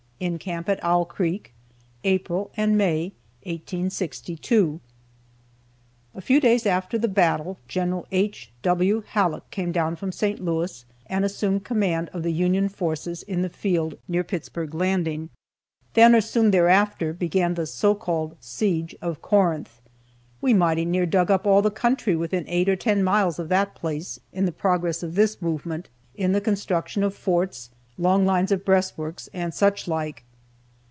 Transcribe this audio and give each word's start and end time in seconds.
IN 0.21 0.37
CAMP 0.37 0.69
AT 0.69 0.83
OWL 0.83 1.05
CREEK. 1.05 1.51
APRIL 2.03 2.51
AND 2.55 2.77
MAY, 2.77 3.11
1862. 3.41 4.79
A 6.13 6.21
few 6.21 6.39
days 6.39 6.67
after 6.67 6.99
the 6.99 7.07
battle 7.07 7.57
Gen. 7.67 8.03
H. 8.11 8.51
W. 8.61 9.01
Halleck 9.07 9.49
came 9.49 9.71
down 9.71 9.95
from 9.95 10.11
St. 10.11 10.39
Louis, 10.39 10.85
and 11.07 11.25
assumed 11.25 11.63
command 11.63 12.09
of 12.13 12.21
the 12.21 12.31
Union 12.31 12.69
forces 12.69 13.23
in 13.23 13.41
the 13.41 13.49
field 13.49 13.97
near 14.07 14.23
Pittsburg 14.23 14.75
Landing. 14.75 15.29
Then, 15.95 16.13
or 16.13 16.21
soon 16.21 16.51
thereafter, 16.51 17.13
began 17.13 17.55
the 17.55 17.65
so 17.65 17.95
called 17.95 18.37
siege 18.39 18.95
of 19.01 19.23
Corinth. 19.23 19.81
We 20.39 20.53
mighty 20.53 20.85
near 20.85 21.07
dug 21.07 21.31
up 21.31 21.47
all 21.47 21.63
the 21.63 21.71
country 21.71 22.15
within 22.15 22.45
eight 22.47 22.69
or 22.69 22.75
ten 22.75 23.03
miles 23.03 23.39
of 23.39 23.49
that 23.49 23.73
place 23.73 24.19
in 24.31 24.45
the 24.45 24.51
progress 24.51 25.01
of 25.01 25.15
this 25.15 25.41
movement, 25.41 25.89
in 26.13 26.31
the 26.31 26.41
construction 26.41 27.01
of 27.01 27.15
forts, 27.15 27.71
long 27.97 28.25
lines 28.25 28.51
of 28.51 28.65
breast 28.65 28.97
works, 28.97 29.29
and 29.31 29.53
such 29.53 29.85
like. 29.87 30.23